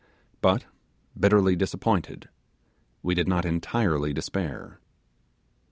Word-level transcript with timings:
But, 0.41 0.65
bitterly 1.15 1.55
disappointed, 1.55 2.27
we 3.03 3.13
did 3.13 3.27
not 3.27 3.45
entirely 3.45 4.13
despair. 4.13 4.79